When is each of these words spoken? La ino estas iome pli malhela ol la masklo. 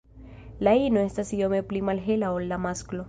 La 0.67 0.71
ino 0.83 1.03
estas 1.09 1.31
iome 1.41 1.59
pli 1.69 1.83
malhela 1.91 2.33
ol 2.39 2.51
la 2.55 2.61
masklo. 2.69 2.99